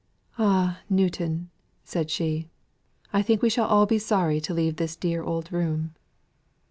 "Ah 0.39 0.79
Newton!" 0.89 1.51
said 1.83 2.09
she, 2.09 2.49
"I 3.13 3.21
think 3.21 3.43
we 3.43 3.51
shall 3.51 3.67
all 3.67 3.85
be 3.85 3.99
sorry 3.99 4.41
to 4.41 4.51
leave 4.51 4.77
this 4.77 4.95
dear 4.95 5.21
old 5.21 5.51
room." 5.53 5.93